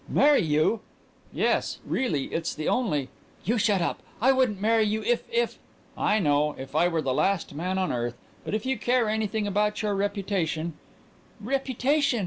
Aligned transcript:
"Marry 0.09 0.41
you!" 0.41 0.79
"Yes. 1.31 1.77
Really 1.85 2.23
it's 2.33 2.55
the 2.55 2.67
only" 2.67 3.09
"You 3.45 3.59
shut 3.59 3.83
up! 3.83 4.01
I 4.19 4.31
wouldn't 4.31 4.59
marry 4.59 4.81
you 4.83 5.03
if 5.03 5.25
if" 5.31 5.59
"I 6.11 6.17
know. 6.17 6.53
If 6.57 6.75
I 6.75 6.87
were 6.87 7.03
the 7.03 7.13
last 7.13 7.53
man 7.53 7.77
on 7.77 7.91
earth. 7.93 8.17
But 8.43 8.55
if 8.55 8.65
you 8.65 8.79
care 8.79 9.07
anything 9.09 9.45
about 9.45 9.83
your 9.83 9.93
reputation" 9.93 10.73
"Reputation!" 11.51 12.19